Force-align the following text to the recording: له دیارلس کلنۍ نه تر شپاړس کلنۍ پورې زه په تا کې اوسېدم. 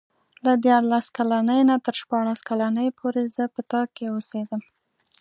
له 0.45 0.53
دیارلس 0.65 1.05
کلنۍ 1.17 1.61
نه 1.69 1.75
تر 1.85 1.93
شپاړس 2.01 2.39
کلنۍ 2.49 2.89
پورې 2.99 3.23
زه 3.35 3.43
په 3.53 3.61
تا 3.71 3.81
کې 3.95 4.05
اوسېدم. 4.15 4.61